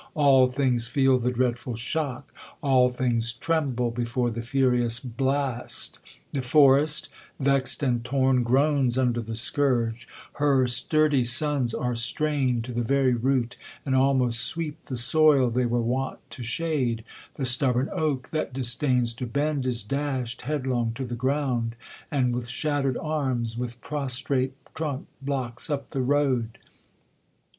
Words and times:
All 0.15 0.47
things 0.47 0.89
fcol 0.89 1.21
the 1.21 1.29
dread 1.29 1.59
ful 1.59 1.75
shock. 1.75 2.33
All 2.63 2.89
things 2.89 3.33
tremble 3.33 3.91
before 3.91 4.31
the. 4.31 4.41
furious 4.41 4.99
blast. 4.99 5.99
The 6.33 6.41
forest, 6.41 7.09
vexed 7.39 7.83
and 7.83 8.03
torn, 8.03 8.41
groans 8.41 8.97
undcrlhe 8.97 9.37
scourge. 9.37 10.07
G 10.07 10.13
2 10.39 10.39
Hex. 10.39 10.39
78 10.39 10.39
THE 10.39 10.39
COLUMBIAN 10.39 10.57
ORATOR. 10.57 10.61
Her 10.61 10.67
sturdy 11.15 11.23
sons 11.23 11.73
are 11.75 11.95
strained 11.95 12.63
to 12.63 12.73
the 12.73 12.81
very 12.81 13.13
root, 13.13 13.57
and 13.85 13.93
af 13.93 14.15
most 14.15 14.39
sweep 14.39 14.81
the 14.85 14.97
soil 14.97 15.51
they 15.51 15.67
were 15.67 15.83
wont 15.83 16.17
to 16.31 16.41
shade. 16.41 17.03
The 17.35 17.45
stubborn 17.45 17.87
oak, 17.91 18.29
that 18.29 18.53
disdains 18.53 19.13
to 19.13 19.27
bend, 19.27 19.67
is 19.67 19.83
dashed 19.83 20.41
head 20.41 20.65
long 20.65 20.93
to 20.93 21.05
the 21.05 21.13
ground; 21.13 21.75
and, 22.09 22.33
with 22.33 22.47
shattered 22.49 22.97
arms, 22.97 23.55
with 23.55 23.79
prostrate 23.81 24.55
trunk, 24.73 25.05
blocks 25.21 25.69
up 25.69 25.91
the 25.91 26.01
road. 26.01 26.57